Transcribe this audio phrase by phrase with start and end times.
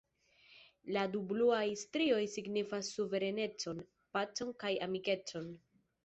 [0.95, 3.83] La du bluaj strioj signifas suverenecon,
[4.17, 5.53] pacon kaj amikecon.